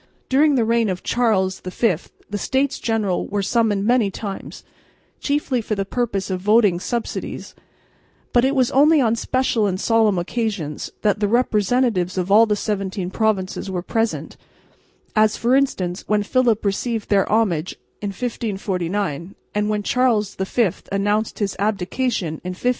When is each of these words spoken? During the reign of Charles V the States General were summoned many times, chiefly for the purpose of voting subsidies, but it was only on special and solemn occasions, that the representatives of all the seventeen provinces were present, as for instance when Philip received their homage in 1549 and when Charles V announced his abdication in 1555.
During 0.29 0.55
the 0.55 0.65
reign 0.65 0.89
of 0.89 1.03
Charles 1.03 1.59
V 1.59 1.95
the 2.27 2.37
States 2.39 2.79
General 2.79 3.27
were 3.27 3.43
summoned 3.43 3.85
many 3.85 4.09
times, 4.09 4.63
chiefly 5.19 5.61
for 5.61 5.75
the 5.75 5.85
purpose 5.85 6.31
of 6.31 6.41
voting 6.41 6.79
subsidies, 6.79 7.53
but 8.33 8.43
it 8.43 8.55
was 8.55 8.71
only 8.71 8.99
on 8.99 9.15
special 9.15 9.67
and 9.67 9.79
solemn 9.79 10.17
occasions, 10.17 10.91
that 11.03 11.19
the 11.19 11.27
representatives 11.27 12.17
of 12.17 12.31
all 12.31 12.47
the 12.47 12.55
seventeen 12.55 13.11
provinces 13.11 13.69
were 13.69 13.83
present, 13.83 14.37
as 15.15 15.37
for 15.37 15.55
instance 15.55 16.03
when 16.07 16.23
Philip 16.23 16.65
received 16.65 17.09
their 17.09 17.31
homage 17.31 17.73
in 18.01 18.09
1549 18.09 19.35
and 19.53 19.69
when 19.69 19.83
Charles 19.83 20.33
V 20.33 20.71
announced 20.91 21.37
his 21.37 21.55
abdication 21.59 22.41
in 22.43 22.55
1555. 22.57 22.61